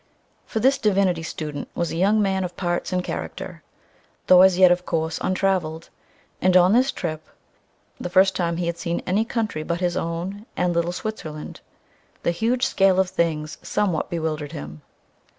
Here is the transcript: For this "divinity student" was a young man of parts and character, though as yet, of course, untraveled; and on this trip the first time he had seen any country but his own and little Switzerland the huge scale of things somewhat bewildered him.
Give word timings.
For 0.47 0.59
this 0.59 0.79
"divinity 0.79 1.21
student" 1.21 1.67
was 1.75 1.91
a 1.91 1.95
young 1.95 2.23
man 2.23 2.43
of 2.43 2.57
parts 2.57 2.91
and 2.91 3.03
character, 3.03 3.61
though 4.25 4.41
as 4.41 4.57
yet, 4.57 4.71
of 4.71 4.83
course, 4.83 5.19
untraveled; 5.21 5.89
and 6.41 6.57
on 6.57 6.73
this 6.73 6.91
trip 6.91 7.23
the 7.99 8.09
first 8.09 8.35
time 8.35 8.57
he 8.57 8.65
had 8.65 8.79
seen 8.79 9.03
any 9.05 9.23
country 9.25 9.61
but 9.61 9.79
his 9.79 9.95
own 9.95 10.47
and 10.57 10.73
little 10.73 10.91
Switzerland 10.91 11.61
the 12.23 12.31
huge 12.31 12.65
scale 12.65 12.99
of 12.99 13.11
things 13.11 13.59
somewhat 13.61 14.09
bewildered 14.09 14.53
him. 14.53 14.81